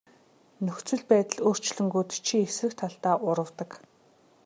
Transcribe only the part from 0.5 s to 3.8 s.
Нөхцөл байдал өөрчлөгдөнгүүт чи эсрэг талдаа урвадаг.